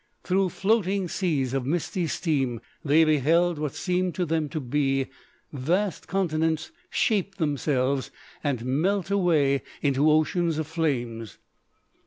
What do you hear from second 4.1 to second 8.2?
to them to be vast continents shape themselves